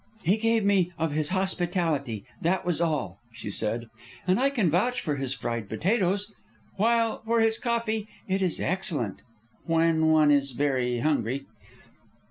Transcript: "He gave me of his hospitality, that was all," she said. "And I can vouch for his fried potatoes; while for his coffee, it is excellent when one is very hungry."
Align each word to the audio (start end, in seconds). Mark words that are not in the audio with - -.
"He 0.23 0.37
gave 0.37 0.65
me 0.65 0.91
of 0.97 1.11
his 1.11 1.29
hospitality, 1.29 2.25
that 2.41 2.65
was 2.65 2.81
all," 2.81 3.19
she 3.31 3.51
said. 3.51 3.87
"And 4.25 4.39
I 4.39 4.49
can 4.49 4.67
vouch 4.71 4.99
for 4.99 5.17
his 5.17 5.35
fried 5.35 5.69
potatoes; 5.69 6.33
while 6.77 7.21
for 7.23 7.39
his 7.39 7.59
coffee, 7.59 8.07
it 8.27 8.41
is 8.41 8.59
excellent 8.59 9.19
when 9.65 10.07
one 10.07 10.31
is 10.31 10.53
very 10.53 11.01
hungry." 11.01 11.45